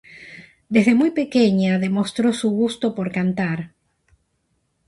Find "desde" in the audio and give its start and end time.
0.67-0.95